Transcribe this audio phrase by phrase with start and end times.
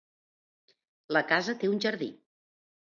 [1.17, 2.13] La casa té un jardí.